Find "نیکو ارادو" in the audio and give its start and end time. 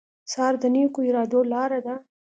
0.75-1.39